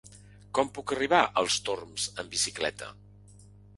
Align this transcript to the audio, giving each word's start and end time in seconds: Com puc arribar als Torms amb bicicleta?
Com 0.59 0.69
puc 0.77 0.93
arribar 0.95 1.19
als 1.41 1.59
Torms 1.67 2.07
amb 2.25 2.33
bicicleta? 2.37 2.89